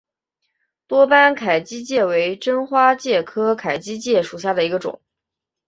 [0.87, 4.99] 多斑凯基介为真花介科凯基介属下的一个种。